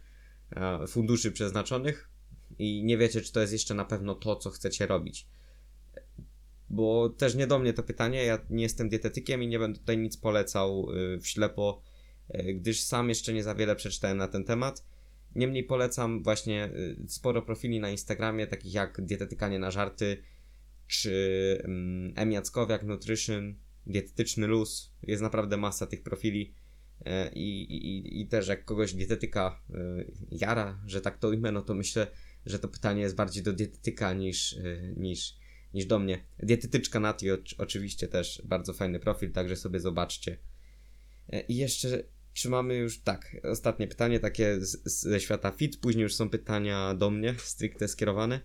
e, 0.51 0.87
funduszy 0.87 1.31
przeznaczonych 1.31 2.09
i 2.59 2.83
nie 2.83 2.97
wiecie, 2.97 3.21
czy 3.21 3.33
to 3.33 3.41
jest 3.41 3.53
jeszcze 3.53 3.73
na 3.73 3.85
pewno 3.85 4.15
to, 4.15 4.35
co 4.35 4.49
chcecie 4.49 4.87
robić 4.87 5.27
bo 6.71 7.09
też 7.09 7.35
nie 7.35 7.47
do 7.47 7.59
mnie 7.59 7.73
to 7.73 7.83
pytanie, 7.83 8.23
ja 8.23 8.39
nie 8.49 8.63
jestem 8.63 8.89
dietetykiem 8.89 9.43
i 9.43 9.47
nie 9.47 9.59
będę 9.59 9.79
tutaj 9.79 9.97
nic 9.97 10.17
polecał 10.17 10.87
y, 10.91 11.19
w 11.19 11.27
ślepo, 11.27 11.81
y, 12.35 12.53
gdyż 12.53 12.81
sam 12.81 13.09
jeszcze 13.09 13.33
nie 13.33 13.43
za 13.43 13.55
wiele 13.55 13.75
przeczytałem 13.75 14.17
na 14.17 14.27
ten 14.27 14.43
temat. 14.43 14.85
Niemniej 15.35 15.63
polecam 15.63 16.23
właśnie 16.23 16.65
y, 16.65 17.05
sporo 17.07 17.41
profili 17.41 17.79
na 17.79 17.89
Instagramie, 17.89 18.47
takich 18.47 18.73
jak 18.73 19.01
Dietetykanie 19.05 19.59
na 19.59 19.71
żarty, 19.71 20.17
czy 20.87 21.57
mm, 21.63 22.13
M. 22.15 22.43
Nutrition, 22.83 23.55
Dietetyczny 23.87 24.47
Luz. 24.47 24.93
Jest 25.03 25.21
naprawdę 25.21 25.57
masa 25.57 25.87
tych 25.87 26.03
profili. 26.03 26.53
I, 27.33 27.61
i, 27.61 28.21
I 28.21 28.27
też 28.27 28.47
jak 28.47 28.65
kogoś 28.65 28.93
dietetyka 28.93 29.63
jara, 30.31 30.81
że 30.85 31.01
tak 31.01 31.17
to 31.17 31.27
ujmę, 31.27 31.51
no 31.51 31.61
to 31.61 31.73
myślę, 31.73 32.07
że 32.45 32.59
to 32.59 32.67
pytanie 32.67 33.01
jest 33.01 33.15
bardziej 33.15 33.43
do 33.43 33.53
dietetyka 33.53 34.13
niż, 34.13 34.55
niż, 34.97 35.40
niż 35.73 35.85
do 35.85 35.99
mnie. 35.99 36.23
Dietetyczka 36.39 36.99
Nati 36.99 37.27
oczywiście 37.57 38.07
też 38.07 38.41
bardzo 38.45 38.73
fajny 38.73 38.99
profil, 38.99 39.31
także 39.31 39.55
sobie 39.55 39.79
zobaczcie. 39.79 40.37
E, 41.29 41.41
I 41.41 41.55
jeszcze, 41.55 42.03
czy 42.33 42.49
mamy 42.49 42.75
już, 42.75 42.99
tak, 42.99 43.37
ostatnie 43.43 43.87
pytanie 43.87 44.19
takie 44.19 44.61
z, 44.61 44.83
ze 44.85 45.19
świata 45.19 45.51
fit, 45.51 45.77
później 45.77 46.03
już 46.03 46.15
są 46.15 46.29
pytania 46.29 46.95
do 46.95 47.09
mnie, 47.09 47.35
stricte 47.53 47.87
skierowane. 47.87 48.41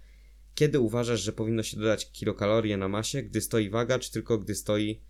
Kiedy 0.54 0.80
uważasz, 0.80 1.20
że 1.20 1.32
powinno 1.32 1.62
się 1.62 1.76
dodać 1.76 2.12
kilokalorie 2.12 2.76
na 2.76 2.88
masie, 2.88 3.22
gdy 3.22 3.40
stoi 3.40 3.70
waga, 3.70 3.98
czy 3.98 4.12
tylko 4.12 4.38
gdy 4.38 4.54
stoi 4.54 5.00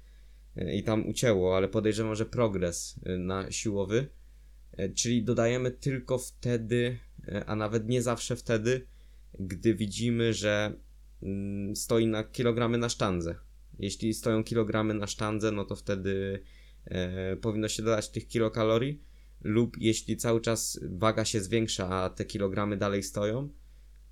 e, 0.56 0.76
i 0.76 0.82
tam 0.82 1.08
ucięło, 1.08 1.56
ale 1.56 1.68
podejrzewam, 1.68 2.14
że 2.14 2.26
progres 2.26 3.00
e, 3.04 3.18
na 3.18 3.50
siłowy, 3.52 4.08
czyli 4.94 5.23
dodajemy 5.23 5.70
tylko 5.70 6.18
wtedy, 6.18 6.99
a 7.46 7.56
nawet 7.56 7.88
nie 7.88 8.02
zawsze 8.02 8.37
wtedy, 8.37 8.87
gdy 9.40 9.75
widzimy, 9.75 10.35
że 10.35 10.76
stoi 11.75 12.06
na 12.06 12.25
kilogramy 12.25 12.78
na 12.78 12.88
sztandze. 12.88 13.35
Jeśli 13.78 14.14
stoją 14.14 14.44
kilogramy 14.44 14.94
na 14.94 15.06
sztandze, 15.06 15.52
no 15.52 15.64
to 15.64 15.76
wtedy 15.76 16.42
e, 16.85 17.37
powinno 17.37 17.68
się 17.68 17.82
dodać 17.82 18.08
tych 18.08 18.28
kilokalorii, 18.28 19.02
lub 19.42 19.76
jeśli 19.78 20.16
cały 20.16 20.40
czas 20.40 20.80
waga 20.82 21.25
się 21.25 21.40
zwiększa, 21.40 21.88
a 21.88 22.11
te 22.11 22.25
kilogramy 22.25 22.76
dalej 22.76 23.02
stoją, 23.02 23.49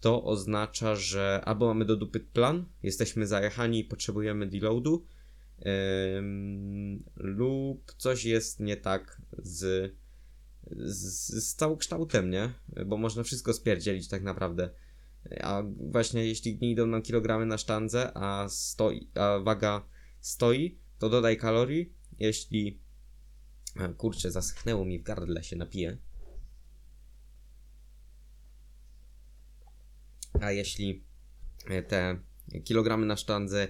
to 0.01 0.25
oznacza, 0.25 0.97
że 0.97 1.41
albo 1.45 1.67
mamy 1.67 1.85
do 1.85 1.97
dupy 1.97 2.21
plan, 2.21 2.65
jesteśmy 2.83 3.27
zajechani 3.27 3.81
i 3.81 3.85
potrzebujemy 3.85 4.47
deloadu, 4.47 5.07
lub 7.17 7.93
coś 7.97 8.25
jest 8.25 8.61
nie 8.61 8.77
tak 8.77 9.23
z, 9.39 9.93
z, 10.73 11.29
z 11.45 11.55
całokształtem, 11.55 12.31
nie? 12.31 12.53
Bo 12.87 12.97
można 12.97 13.23
wszystko 13.23 13.53
spierdzielić 13.53 14.09
tak 14.09 14.23
naprawdę. 14.23 14.71
A 15.41 15.63
właśnie 15.91 16.27
jeśli 16.27 16.59
nie 16.63 16.71
idą 16.71 16.87
nam 16.87 17.03
kilogramy 17.03 17.47
na 17.47 17.59
sztandze, 17.59 18.13
a, 18.15 18.49
stoi, 18.49 19.11
a 19.15 19.39
waga 19.39 19.89
stoi, 20.21 20.79
to 20.99 21.09
dodaj 21.09 21.37
kalorii. 21.37 21.93
Jeśli. 22.19 22.81
A, 23.77 23.89
kurczę, 23.89 24.31
zaschnęło 24.31 24.85
mi 24.85 24.99
w 24.99 25.03
gardle, 25.03 25.45
się 25.45 25.57
napiję. 25.57 25.99
A 30.41 30.53
jeśli 30.53 31.05
e, 31.69 31.83
te 31.83 32.19
kilogramy 32.65 33.07
na 33.07 33.17
sztandze 33.17 33.69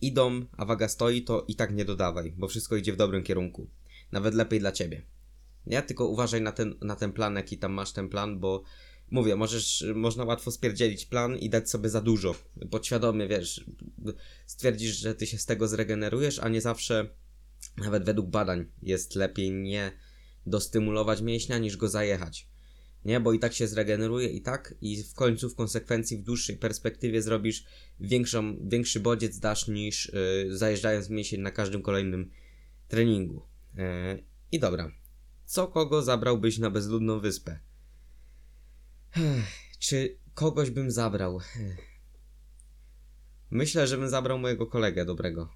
idą, 0.00 0.46
a 0.56 0.64
waga 0.64 0.88
stoi, 0.88 1.22
to 1.22 1.44
i 1.48 1.54
tak 1.54 1.74
nie 1.74 1.84
dodawaj, 1.84 2.34
bo 2.36 2.48
wszystko 2.48 2.76
idzie 2.76 2.92
w 2.92 2.96
dobrym 2.96 3.22
kierunku. 3.22 3.70
Nawet 4.12 4.34
lepiej 4.34 4.60
dla 4.60 4.72
ciebie. 4.72 5.02
Nie? 5.66 5.82
Tylko 5.82 6.06
uważaj 6.06 6.40
na 6.40 6.52
ten, 6.52 6.74
na 6.80 6.96
ten 6.96 7.12
plan, 7.12 7.36
jaki 7.36 7.58
tam 7.58 7.72
masz 7.72 7.92
ten 7.92 8.08
plan, 8.08 8.40
bo 8.40 8.62
mówię, 9.10 9.36
możesz, 9.36 9.84
można 9.94 10.24
łatwo 10.24 10.50
spierdzielić 10.50 11.06
plan 11.06 11.36
i 11.36 11.50
dać 11.50 11.70
sobie 11.70 11.88
za 11.88 12.00
dużo. 12.00 12.34
Podświadomie, 12.70 13.28
wiesz, 13.28 13.64
stwierdzisz, 14.46 14.96
że 14.96 15.14
ty 15.14 15.26
się 15.26 15.38
z 15.38 15.46
tego 15.46 15.68
zregenerujesz, 15.68 16.38
a 16.38 16.48
nie 16.48 16.60
zawsze, 16.60 17.08
nawet 17.76 18.04
według 18.04 18.26
badań, 18.26 18.66
jest 18.82 19.14
lepiej 19.14 19.50
nie 19.50 19.92
dostymulować 20.46 21.20
mięśnia, 21.20 21.58
niż 21.58 21.76
go 21.76 21.88
zajechać. 21.88 22.48
Nie, 23.04 23.20
bo 23.20 23.32
i 23.32 23.38
tak 23.38 23.54
się 23.54 23.68
zregeneruje 23.68 24.28
i 24.28 24.42
tak 24.42 24.74
i 24.80 25.02
w 25.02 25.14
końcu 25.14 25.50
w 25.50 25.54
konsekwencji 25.54 26.18
w 26.18 26.22
dłuższej 26.22 26.56
perspektywie 26.56 27.22
zrobisz 27.22 27.64
większą, 28.00 28.68
większy 28.68 29.00
bodziec 29.00 29.38
dasz 29.38 29.68
niż 29.68 30.12
yy, 30.46 30.56
zajeżdżając 30.56 31.10
mięsień 31.10 31.40
na 31.40 31.50
każdym 31.50 31.82
kolejnym 31.82 32.30
treningu. 32.88 33.42
Yy, 33.74 33.82
I 34.52 34.58
dobra. 34.58 34.92
Co 35.44 35.68
kogo 35.68 36.02
zabrałbyś 36.02 36.58
na 36.58 36.70
bezludną 36.70 37.20
wyspę? 37.20 37.58
Czy 39.78 40.18
kogoś 40.34 40.70
bym 40.70 40.90
zabrał? 40.90 41.40
Myślę, 43.50 43.86
że 43.86 43.98
bym 43.98 44.08
zabrał 44.08 44.38
mojego 44.38 44.66
kolegę 44.66 45.04
dobrego. 45.04 45.48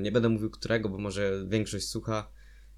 Nie 0.00 0.12
będę 0.12 0.28
mówił 0.28 0.50
którego, 0.50 0.88
bo 0.88 0.98
może 0.98 1.44
większość 1.48 1.88
słucha 1.88 2.30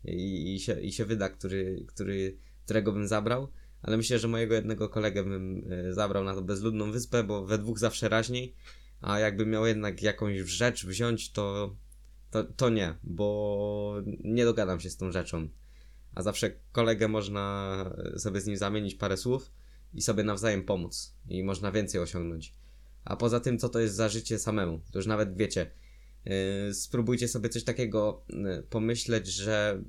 i, 0.04 0.54
i, 0.54 0.60
się, 0.60 0.80
i 0.80 0.92
się 0.92 1.04
wyda, 1.04 1.28
który, 1.28 1.84
który, 1.88 2.38
którego 2.64 2.92
bym 2.92 3.06
zabrał. 3.06 3.48
Ale 3.82 3.96
myślę, 3.96 4.18
że 4.18 4.28
mojego 4.28 4.54
jednego 4.54 4.88
kolegę 4.88 5.24
bym 5.24 5.64
e, 5.70 5.94
zabrał 5.94 6.24
na 6.24 6.34
tą 6.34 6.40
bezludną 6.40 6.92
wyspę, 6.92 7.24
bo 7.24 7.44
we 7.44 7.58
dwóch 7.58 7.78
zawsze 7.78 8.08
raźniej. 8.08 8.54
A 9.00 9.18
jakbym 9.18 9.50
miał 9.50 9.66
jednak 9.66 10.02
jakąś 10.02 10.38
rzecz 10.38 10.86
wziąć, 10.86 11.32
to, 11.32 11.76
to, 12.30 12.44
to 12.44 12.68
nie, 12.68 12.94
bo 13.02 14.02
nie 14.24 14.44
dogadam 14.44 14.80
się 14.80 14.90
z 14.90 14.96
tą 14.96 15.12
rzeczą. 15.12 15.48
A 16.14 16.22
zawsze 16.22 16.50
kolegę 16.72 17.08
można 17.08 17.74
sobie 18.16 18.40
z 18.40 18.46
nim 18.46 18.56
zamienić 18.56 18.94
parę 18.94 19.16
słów 19.16 19.50
i 19.94 20.02
sobie 20.02 20.24
nawzajem 20.24 20.64
pomóc 20.64 21.14
i 21.28 21.44
można 21.44 21.72
więcej 21.72 22.00
osiągnąć. 22.00 22.54
A 23.04 23.16
poza 23.16 23.40
tym, 23.40 23.58
co 23.58 23.68
to 23.68 23.80
jest 23.80 23.94
za 23.94 24.08
życie 24.08 24.38
samemu, 24.38 24.80
to 24.92 24.98
już 24.98 25.06
nawet 25.06 25.36
wiecie. 25.36 25.70
Yy, 26.24 26.74
spróbujcie 26.74 27.28
sobie 27.28 27.48
coś 27.48 27.64
takiego 27.64 28.24
yy, 28.28 28.62
pomyśleć, 28.70 29.26
że 29.26 29.82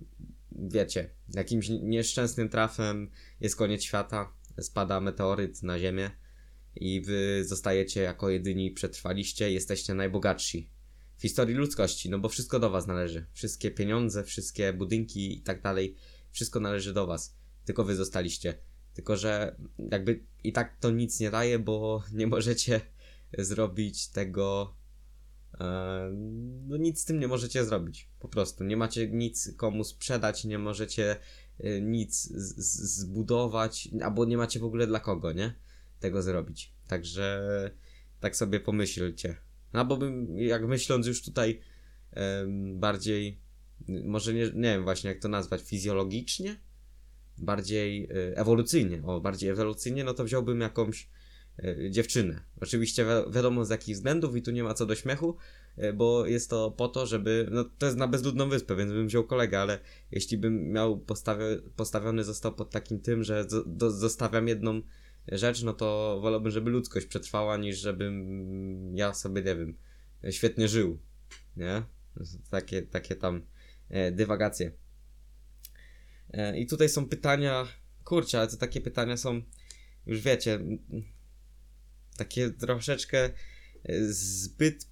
wiecie, 0.51 1.09
jakimś 1.33 1.69
nieszczęsnym 1.69 2.49
trafem 2.49 3.09
jest 3.39 3.55
koniec 3.55 3.83
świata, 3.83 4.33
spada 4.59 5.01
meteoryt 5.01 5.63
na 5.63 5.79
Ziemię 5.79 6.11
i 6.75 7.01
wy 7.01 7.45
zostajecie 7.45 8.01
jako 8.01 8.29
jedyni 8.29 8.71
przetrwaliście, 8.71 9.51
jesteście 9.51 9.93
najbogatsi 9.93 10.69
w 11.17 11.21
historii 11.21 11.55
ludzkości, 11.55 12.09
no 12.09 12.19
bo 12.19 12.29
wszystko 12.29 12.59
do 12.59 12.69
was 12.69 12.87
należy. 12.87 13.25
Wszystkie 13.33 13.71
pieniądze, 13.71 14.23
wszystkie 14.23 14.73
budynki 14.73 15.37
i 15.37 15.41
tak 15.41 15.61
dalej, 15.61 15.95
wszystko 16.31 16.59
należy 16.59 16.93
do 16.93 17.07
was. 17.07 17.35
Tylko 17.65 17.83
wy 17.83 17.95
zostaliście. 17.95 18.57
Tylko, 18.93 19.17
że 19.17 19.55
jakby 19.91 20.23
i 20.43 20.53
tak 20.53 20.77
to 20.79 20.91
nic 20.91 21.19
nie 21.19 21.31
daje, 21.31 21.59
bo 21.59 22.03
nie 22.13 22.27
możecie 22.27 22.81
zrobić 23.37 24.07
tego. 24.07 24.75
E, 25.59 26.11
no 26.67 26.77
nic 26.77 27.01
z 27.01 27.05
tym 27.05 27.19
nie 27.19 27.27
możecie 27.27 27.65
zrobić. 27.65 28.09
Po 28.19 28.27
prostu. 28.27 28.63
Nie 28.63 28.77
macie 28.77 29.07
nic 29.07 29.55
komu 29.57 29.83
sprzedać, 29.83 30.45
nie 30.45 30.59
możecie 30.59 31.17
e, 31.59 31.81
nic 31.81 32.23
zbudować, 32.57 33.89
albo 34.03 34.25
nie 34.25 34.37
macie 34.37 34.59
w 34.59 34.63
ogóle 34.63 34.87
dla 34.87 34.99
kogo, 34.99 35.33
nie? 35.33 35.53
Tego 35.99 36.21
zrobić. 36.21 36.73
Także 36.87 37.71
tak 38.19 38.35
sobie 38.35 38.59
pomyślcie. 38.59 39.37
No 39.73 39.85
bo 39.85 39.97
bym, 39.97 40.37
jak 40.37 40.67
myśląc 40.67 41.07
już 41.07 41.23
tutaj 41.23 41.61
bardziej 42.73 43.41
może 43.87 44.33
nie, 44.33 44.43
nie 44.43 44.61
wiem 44.61 44.83
właśnie 44.83 45.09
jak 45.09 45.19
to 45.19 45.29
nazwać, 45.29 45.61
fizjologicznie, 45.61 46.59
bardziej 47.41 48.03
y, 48.03 48.35
ewolucyjnie, 48.35 49.01
o, 49.05 49.21
bardziej 49.21 49.49
ewolucyjnie, 49.49 50.03
no 50.03 50.13
to 50.13 50.23
wziąłbym 50.23 50.61
jakąś 50.61 51.09
y, 51.59 51.89
dziewczynę. 51.91 52.41
Oczywiście 52.61 53.05
wi 53.05 53.33
wiadomo 53.33 53.65
z 53.65 53.69
jakich 53.69 53.95
względów 53.95 54.35
i 54.35 54.41
tu 54.41 54.51
nie 54.51 54.63
ma 54.63 54.73
co 54.73 54.85
do 54.85 54.95
śmiechu, 54.95 55.37
y, 55.77 55.93
bo 55.93 56.25
jest 56.25 56.49
to 56.49 56.71
po 56.71 56.87
to, 56.87 57.05
żeby, 57.05 57.47
no 57.51 57.63
to 57.63 57.85
jest 57.85 57.97
na 57.97 58.07
bezludną 58.07 58.49
wyspę, 58.49 58.75
więc 58.75 58.91
bym 58.91 59.07
wziął 59.07 59.23
kolegę, 59.23 59.59
ale 59.59 59.79
jeśli 60.11 60.37
bym 60.37 60.71
miał 60.71 60.99
postawio 60.99 61.45
postawiony 61.75 62.23
został 62.23 62.55
pod 62.55 62.69
takim 62.69 62.99
tym, 62.99 63.23
że 63.23 63.45
do, 63.65 63.91
zostawiam 63.91 64.47
jedną 64.47 64.81
rzecz, 65.27 65.63
no 65.63 65.73
to 65.73 66.19
wolałbym, 66.21 66.51
żeby 66.51 66.71
ludzkość 66.71 67.05
przetrwała, 67.05 67.57
niż 67.57 67.79
żebym 67.79 68.95
ja 68.95 69.13
sobie, 69.13 69.41
nie 69.41 69.55
wiem, 69.55 69.77
świetnie 70.31 70.67
żył, 70.67 70.99
nie? 71.57 71.83
Takie, 72.49 72.81
takie 72.81 73.15
tam 73.15 73.41
e, 73.89 74.11
dywagacje. 74.11 74.71
E, 76.33 76.59
I 76.59 76.67
tutaj 76.67 76.89
są 76.89 77.09
pytania, 77.09 77.67
kurczę, 78.03 78.39
ale 78.39 78.47
to 78.47 78.57
takie 78.57 78.81
pytania 78.81 79.17
są, 79.17 79.41
już 80.05 80.21
wiecie, 80.21 80.59
takie 82.17 82.49
troszeczkę 82.49 83.29
e, 83.83 84.03
zbyt 84.03 84.91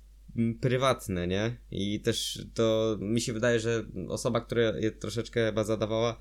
prywatne, 0.61 1.27
nie? 1.27 1.57
I 1.71 1.99
też 1.99 2.45
to 2.53 2.97
mi 3.01 3.21
się 3.21 3.33
wydaje, 3.33 3.59
że 3.59 3.83
osoba, 4.07 4.41
która 4.41 4.61
je 4.61 4.91
troszeczkę 4.91 5.45
chyba 5.45 5.63
zadawała, 5.63 6.19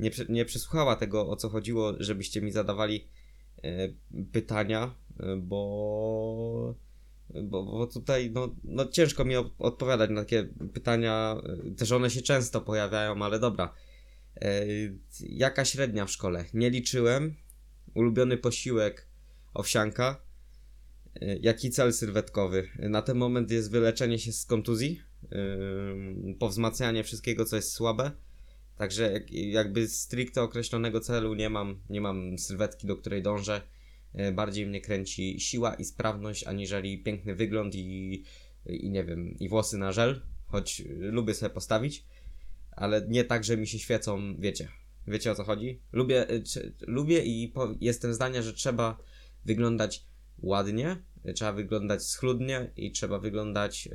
nie, 0.00 0.10
nie 0.28 0.44
przesłuchała 0.44 0.96
tego, 0.96 1.28
o 1.28 1.36
co 1.36 1.48
chodziło, 1.48 1.94
żebyście 2.00 2.42
mi 2.42 2.52
zadawali 2.52 3.08
e, 3.62 3.88
pytania, 4.32 4.94
bo, 5.38 6.74
bo, 7.42 7.64
bo 7.64 7.86
tutaj 7.86 8.30
no, 8.30 8.54
no 8.64 8.86
ciężko 8.86 9.24
mi 9.24 9.36
odpowiadać 9.58 10.10
na 10.10 10.20
takie 10.20 10.48
pytania, 10.74 11.36
też 11.76 11.92
one 11.92 12.10
się 12.10 12.22
często 12.22 12.60
pojawiają, 12.60 13.22
ale 13.22 13.38
dobra. 13.38 13.74
E, 14.42 14.66
jaka 15.20 15.64
średnia 15.64 16.06
w 16.06 16.10
szkole? 16.10 16.44
Nie 16.54 16.70
liczyłem. 16.70 17.34
Ulubiony 17.94 18.36
posiłek 18.36 19.08
owsianka. 19.54 20.22
E, 21.20 21.36
jaki 21.36 21.70
cel 21.70 21.92
sylwetkowy? 21.92 22.68
Na 22.78 23.02
ten 23.02 23.16
moment 23.16 23.50
jest 23.50 23.70
wyleczenie 23.70 24.18
się 24.18 24.32
z 24.32 24.46
kontuzji, 24.46 25.00
yy, 25.30 26.34
powzmacnianie 26.34 27.04
wszystkiego, 27.04 27.44
co 27.44 27.56
jest 27.56 27.72
słabe. 27.72 28.10
Także 28.76 29.12
jak, 29.12 29.32
jakby 29.32 29.88
stricte 29.88 30.42
określonego 30.42 31.00
celu 31.00 31.34
nie 31.34 31.50
mam, 31.50 31.80
nie 31.90 32.00
mam 32.00 32.38
sylwetki, 32.38 32.86
do 32.86 32.96
której 32.96 33.22
dążę. 33.22 33.62
Bardziej 34.32 34.66
mnie 34.66 34.80
kręci 34.80 35.40
siła 35.40 35.74
i 35.74 35.84
sprawność, 35.84 36.44
aniżeli 36.44 37.02
piękny 37.02 37.34
wygląd 37.34 37.74
i, 37.74 38.24
i 38.66 38.90
nie 38.90 39.04
wiem, 39.04 39.38
i 39.38 39.48
włosy 39.48 39.78
na 39.78 39.92
żel, 39.92 40.22
choć 40.46 40.82
lubię 40.98 41.34
sobie 41.34 41.50
postawić 41.50 42.04
ale 42.78 43.06
nie 43.08 43.24
tak, 43.24 43.44
że 43.44 43.56
mi 43.56 43.66
się 43.66 43.78
świecą, 43.78 44.36
wiecie. 44.38 44.68
Wiecie 45.06 45.32
o 45.32 45.34
co 45.34 45.44
chodzi? 45.44 45.80
Lubię, 45.92 46.30
y, 46.30 46.42
czy, 46.42 46.74
lubię 46.86 47.18
i 47.18 47.48
po, 47.48 47.74
jestem 47.80 48.14
zdania, 48.14 48.42
że 48.42 48.52
trzeba 48.52 48.98
wyglądać 49.44 50.06
ładnie, 50.38 51.02
trzeba 51.34 51.52
wyglądać 51.52 52.02
schludnie 52.02 52.70
i 52.76 52.92
trzeba 52.92 53.18
wyglądać, 53.18 53.88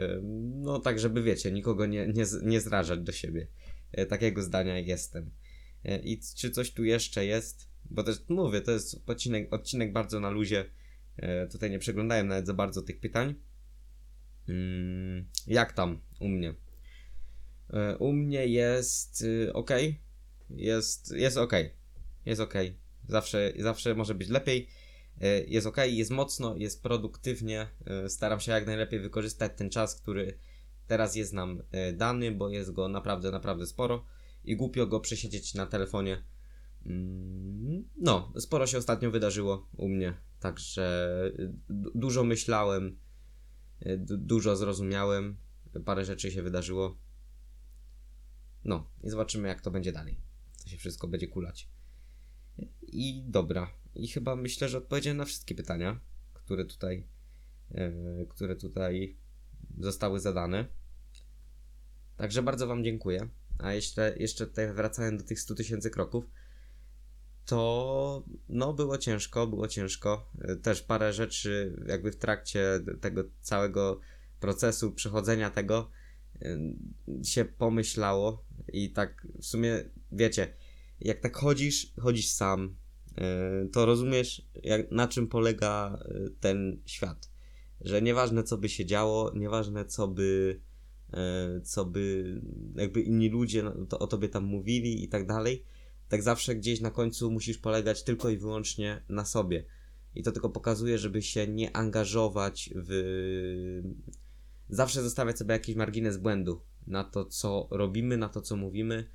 no 0.55 0.79
tak, 0.79 0.99
żeby 0.99 1.23
wiecie, 1.23 1.51
nikogo 1.51 1.85
nie, 1.85 2.07
nie, 2.07 2.23
nie 2.43 2.61
zrażać 2.61 2.99
do 2.99 3.11
siebie. 3.11 3.47
E, 3.91 4.05
takiego 4.05 4.41
zdania 4.41 4.79
jestem. 4.79 5.31
E, 5.85 5.99
I 5.99 6.19
czy 6.35 6.51
coś 6.51 6.71
tu 6.71 6.83
jeszcze 6.83 7.25
jest? 7.25 7.69
Bo 7.85 8.03
też 8.03 8.17
mówię, 8.29 8.61
to 8.61 8.71
jest 8.71 9.03
odcinek, 9.09 9.53
odcinek 9.53 9.93
bardzo 9.93 10.19
na 10.19 10.29
luzie. 10.29 10.65
Tutaj 11.51 11.71
nie 11.71 11.79
przeglądałem 11.79 12.27
nawet 12.27 12.47
za 12.47 12.53
bardzo 12.53 12.81
tych 12.81 12.99
pytań. 12.99 13.35
Mm, 14.49 15.25
jak 15.47 15.73
tam 15.73 16.01
u 16.19 16.27
mnie? 16.27 16.53
E, 17.73 17.97
u 17.97 18.13
mnie 18.13 18.47
jest 18.47 19.21
y, 19.21 19.53
ok. 19.53 19.69
Jest, 20.49 21.11
jest 21.11 21.37
ok. 21.37 21.53
Jest 22.25 22.41
ok. 22.41 22.53
Zawsze, 23.07 23.53
zawsze 23.59 23.95
może 23.95 24.15
być 24.15 24.29
lepiej. 24.29 24.67
E, 25.21 25.43
jest 25.43 25.67
ok, 25.67 25.77
jest 25.87 26.11
mocno, 26.11 26.55
jest 26.57 26.83
produktywnie. 26.83 27.67
E, 27.85 28.09
staram 28.09 28.39
się 28.39 28.51
jak 28.51 28.65
najlepiej 28.65 28.99
wykorzystać 28.99 29.51
ten 29.55 29.69
czas, 29.69 29.95
który 30.01 30.37
teraz 30.87 31.15
jest 31.15 31.33
nam 31.33 31.63
dany, 31.93 32.31
bo 32.31 32.49
jest 32.49 32.71
go 32.71 32.87
naprawdę, 32.87 33.31
naprawdę 33.31 33.65
sporo 33.65 34.05
i 34.45 34.55
głupio 34.55 34.87
go 34.87 34.99
przesiedzieć 34.99 35.53
na 35.53 35.65
telefonie. 35.65 36.23
Mm, 36.85 37.83
no, 37.97 38.33
sporo 38.39 38.67
się 38.67 38.77
ostatnio 38.77 39.11
wydarzyło 39.11 39.67
u 39.77 39.89
mnie, 39.89 40.17
także 40.39 41.09
dużo 41.69 42.23
myślałem, 42.23 42.97
dużo 44.05 44.55
zrozumiałem, 44.55 45.37
parę 45.85 46.05
rzeczy 46.05 46.31
się 46.31 46.43
wydarzyło. 46.43 46.97
No, 48.65 48.91
i 49.03 49.09
zobaczymy, 49.09 49.47
jak 49.47 49.61
to 49.61 49.71
będzie 49.71 49.91
dalej. 49.91 50.21
To 50.63 50.69
się 50.69 50.77
wszystko 50.77 51.07
będzie 51.07 51.27
kulać. 51.27 51.69
I 52.81 53.23
dobra. 53.27 53.71
I 53.95 54.07
chyba 54.07 54.35
myślę, 54.35 54.69
że 54.69 54.77
odpowiedziałem 54.77 55.17
na 55.17 55.25
wszystkie 55.25 55.55
pytania, 55.55 55.99
które 56.33 56.65
tutaj, 56.65 57.07
yy, 57.71 58.27
które 58.29 58.55
tutaj 58.55 59.17
zostały 59.79 60.19
zadane. 60.19 60.65
Także 62.17 62.43
bardzo 62.43 62.67
Wam 62.67 62.83
dziękuję. 62.83 63.29
A 63.57 63.73
jeszcze, 63.73 64.15
jeszcze 64.17 64.47
tutaj 64.47 64.73
wracając 64.73 65.21
do 65.21 65.27
tych 65.27 65.39
100 65.39 65.55
tysięcy 65.55 65.89
kroków, 65.89 66.25
to 67.45 68.23
no 68.49 68.73
było 68.73 68.97
ciężko, 68.97 69.47
było 69.47 69.67
ciężko. 69.67 70.31
Też 70.61 70.81
parę 70.81 71.13
rzeczy 71.13 71.83
jakby 71.87 72.11
w 72.11 72.17
trakcie 72.17 72.79
tego 73.01 73.23
całego 73.41 73.99
procesu 74.39 74.91
przechodzenia 74.91 75.49
tego 75.49 75.89
się 77.23 77.45
pomyślało 77.45 78.45
i 78.73 78.89
tak 78.89 79.27
w 79.41 79.45
sumie 79.45 79.83
wiecie, 80.11 80.53
jak 80.99 81.19
tak 81.19 81.37
chodzisz, 81.37 81.93
chodzisz 81.99 82.27
sam, 82.27 82.75
e, 83.17 83.67
to 83.71 83.85
rozumiesz 83.85 84.47
jak, 84.63 84.91
na 84.91 85.07
czym 85.07 85.27
polega 85.27 85.99
e, 86.05 86.29
ten 86.39 86.81
świat. 86.85 87.31
Że 87.81 88.01
nieważne 88.01 88.43
co 88.43 88.57
by 88.57 88.69
się 88.69 88.85
działo, 88.85 89.31
nieważne 89.35 89.85
co 89.85 90.07
by 90.07 90.59
e, 91.13 91.61
co 91.61 91.85
by 91.85 92.41
jakby 92.75 93.01
inni 93.01 93.29
ludzie 93.29 93.63
o 93.99 94.07
tobie 94.07 94.29
tam 94.29 94.43
mówili 94.43 95.03
i 95.03 95.07
tak 95.07 95.27
dalej, 95.27 95.65
tak 96.09 96.23
zawsze 96.23 96.55
gdzieś 96.55 96.81
na 96.81 96.91
końcu 96.91 97.31
musisz 97.31 97.57
polegać 97.57 98.03
tylko 98.03 98.29
i 98.29 98.37
wyłącznie 98.37 99.03
na 99.09 99.25
sobie. 99.25 99.65
I 100.15 100.23
to 100.23 100.31
tylko 100.31 100.49
pokazuje, 100.49 100.97
żeby 100.97 101.21
się 101.21 101.47
nie 101.47 101.75
angażować 101.75 102.69
w 102.75 102.91
zawsze 104.69 105.03
zostawiać 105.03 105.37
sobie 105.37 105.53
jakiś 105.53 105.75
margines 105.75 106.17
błędu 106.17 106.61
na 106.87 107.03
to, 107.03 107.25
co 107.25 107.67
robimy, 107.71 108.17
na 108.17 108.29
to, 108.29 108.41
co 108.41 108.55
mówimy, 108.55 109.09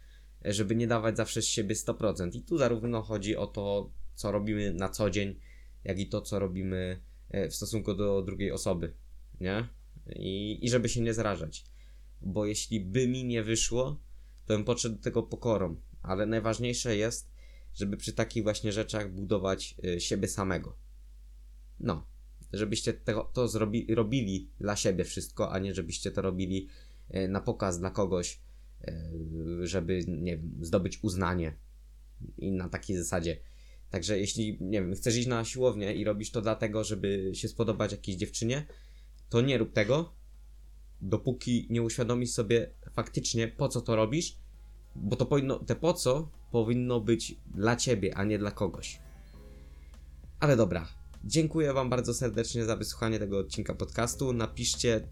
żeby 0.44 0.76
nie 0.76 0.86
dawać 0.86 1.16
zawsze 1.16 1.42
z 1.42 1.46
siebie 1.46 1.74
100%. 1.74 2.36
I 2.36 2.42
tu 2.42 2.58
zarówno 2.58 3.02
chodzi 3.02 3.36
o 3.36 3.46
to, 3.46 3.92
co 4.14 4.32
robimy 4.32 4.74
na 4.74 4.88
co 4.88 5.10
dzień, 5.10 5.40
jak 5.84 5.98
i 5.98 6.08
to, 6.08 6.20
co 6.20 6.38
robimy 6.38 7.00
e, 7.30 7.48
w 7.48 7.54
stosunku 7.54 7.94
do 7.94 8.22
drugiej 8.22 8.52
osoby, 8.52 8.94
nie? 9.40 9.68
I, 10.16 10.58
i 10.62 10.70
żeby 10.70 10.88
się 10.88 11.00
nie 11.00 11.14
zrażać. 11.14 11.64
Bo 12.20 12.46
jeśli 12.46 12.80
by 12.80 13.08
mi 13.08 13.24
nie 13.24 13.42
wyszło, 13.42 14.00
to 14.46 14.54
bym 14.54 14.64
podszedł 14.64 14.96
do 14.96 15.02
tego 15.02 15.22
pokorą. 15.22 15.76
Ale 16.02 16.26
najważniejsze 16.26 16.96
jest, 16.96 17.30
żeby 17.74 17.96
przy 17.96 18.12
takich 18.12 18.42
właśnie 18.42 18.72
rzeczach 18.72 19.12
budować 19.12 19.74
e, 19.84 20.00
siebie 20.00 20.28
samego. 20.28 20.76
No, 21.80 22.06
żebyście 22.52 22.92
to, 22.92 23.30
to 23.32 23.48
zrobi, 23.48 23.94
robili 23.94 24.50
dla 24.60 24.76
siebie 24.76 25.04
wszystko, 25.04 25.52
a 25.52 25.58
nie 25.58 25.74
żebyście 25.74 26.10
to 26.10 26.22
robili 26.22 26.68
e, 26.68 26.87
na 27.28 27.40
pokaz 27.40 27.78
dla 27.78 27.90
kogoś, 27.90 28.40
e, 28.84 29.10
żeby, 29.62 30.00
nie 30.08 30.36
wiem, 30.36 30.58
zdobyć 30.60 30.98
uznanie 31.02 31.56
i 32.38 32.52
na 32.52 32.68
takiej 32.68 32.96
zasadzie. 32.96 33.36
Także 33.90 34.18
jeśli, 34.18 34.58
nie 34.60 34.82
wiem, 34.82 34.94
chcesz 34.94 35.16
iść 35.16 35.28
na 35.28 35.44
siłownię 35.44 35.94
i 35.94 36.04
robisz 36.04 36.30
to 36.30 36.42
dlatego, 36.42 36.84
żeby 36.84 37.30
się 37.34 37.48
spodobać 37.48 37.92
jakiejś 37.92 38.18
dziewczynie, 38.18 38.66
to 39.28 39.40
nie 39.40 39.58
rób 39.58 39.72
tego, 39.72 40.12
dopóki 41.00 41.66
nie 41.70 41.82
uświadomisz 41.82 42.30
sobie 42.30 42.70
faktycznie 42.92 43.48
po 43.48 43.68
co 43.68 43.80
to 43.80 43.96
robisz, 43.96 44.36
bo 44.96 45.16
to 45.16 45.26
powinno, 45.26 45.58
te 45.58 45.76
po 45.76 45.94
co 45.94 46.30
powinno 46.52 47.00
być 47.00 47.36
dla 47.54 47.76
ciebie, 47.76 48.16
a 48.16 48.24
nie 48.24 48.38
dla 48.38 48.50
kogoś. 48.50 49.00
Ale 50.40 50.56
dobra, 50.56 50.88
Dziękuję 51.24 51.72
Wam 51.72 51.90
bardzo 51.90 52.14
serdecznie 52.14 52.64
za 52.64 52.76
wysłuchanie 52.76 53.18
tego 53.18 53.38
odcinka 53.38 53.74
podcastu. 53.74 54.32
Napiszcie, 54.32 55.08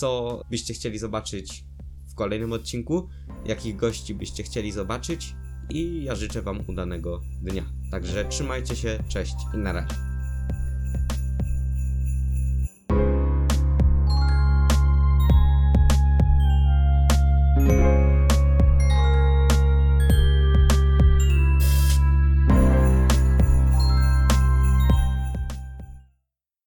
co 0.00 0.40
byście 0.50 0.74
chcieli 0.74 0.98
zobaczyć 0.98 1.64
w 2.08 2.14
kolejnym 2.14 2.52
odcinku, 2.52 3.08
jakich 3.46 3.76
gości 3.76 4.14
byście 4.14 4.42
chcieli 4.42 4.72
zobaczyć 4.72 5.34
i 5.70 6.04
ja 6.04 6.14
życzę 6.14 6.42
Wam 6.42 6.60
udanego 6.68 7.20
dnia. 7.42 7.64
Także 7.90 8.24
trzymajcie 8.24 8.76
się, 8.76 9.04
cześć 9.08 9.34
i 9.54 9.58
na 9.58 9.72
razie. 9.72 10.13